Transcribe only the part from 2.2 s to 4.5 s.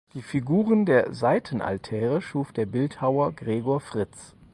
schuf der Bildhauer Gregor Fritz.